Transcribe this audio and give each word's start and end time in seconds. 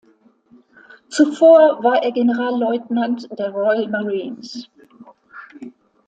Zuvor 1.09 1.83
war 1.83 2.01
er 2.01 2.11
Generalleutnant 2.11 3.29
der 3.37 3.51
Royal 3.51 3.87
Marines. 3.87 4.67